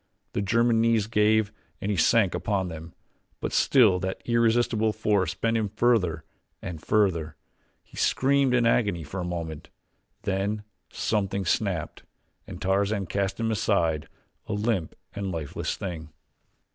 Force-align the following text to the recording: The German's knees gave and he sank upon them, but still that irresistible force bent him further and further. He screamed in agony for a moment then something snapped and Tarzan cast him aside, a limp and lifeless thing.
The 0.33 0.41
German's 0.41 0.79
knees 0.79 1.05
gave 1.05 1.51
and 1.79 1.91
he 1.91 1.95
sank 1.95 2.33
upon 2.33 2.69
them, 2.69 2.95
but 3.39 3.53
still 3.53 3.99
that 3.99 4.19
irresistible 4.25 4.93
force 4.93 5.35
bent 5.35 5.57
him 5.57 5.69
further 5.69 6.23
and 6.59 6.81
further. 6.81 7.35
He 7.83 7.97
screamed 7.97 8.55
in 8.55 8.65
agony 8.65 9.03
for 9.03 9.19
a 9.19 9.23
moment 9.23 9.69
then 10.23 10.63
something 10.91 11.45
snapped 11.45 12.01
and 12.47 12.59
Tarzan 12.59 13.05
cast 13.05 13.39
him 13.39 13.51
aside, 13.51 14.09
a 14.47 14.53
limp 14.53 14.95
and 15.13 15.31
lifeless 15.31 15.75
thing. 15.77 16.09